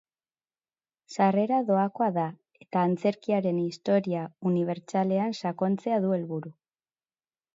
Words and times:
Sarrera 1.15 1.59
doakoa 1.67 2.07
da 2.15 2.23
eta 2.65 2.85
antzerkiaren 2.85 3.61
historia 3.65 4.23
unibertsalean 4.53 5.39
sakontzea 5.43 6.03
du 6.07 6.17
helburu. 6.17 6.55